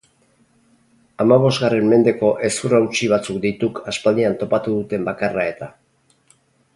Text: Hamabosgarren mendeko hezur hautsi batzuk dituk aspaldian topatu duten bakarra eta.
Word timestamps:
Hamabosgarren 1.25 1.91
mendeko 1.91 2.31
hezur 2.47 2.75
hautsi 2.79 3.09
batzuk 3.13 3.39
dituk 3.45 3.83
aspaldian 3.95 4.39
topatu 4.43 4.75
duten 4.81 5.05
bakarra 5.11 5.45
eta. 5.55 5.69